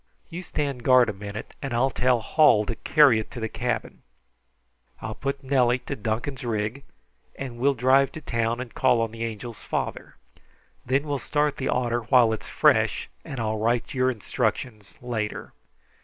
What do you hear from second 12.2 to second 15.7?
it is fresh, and I'll write your instructions later.